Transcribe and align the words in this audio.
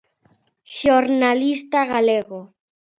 Xornalista 0.77 1.79
galego. 1.93 2.39